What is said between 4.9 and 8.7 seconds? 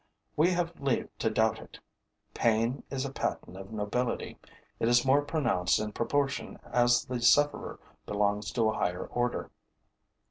more pronounced in proportion as the sufferer belongs to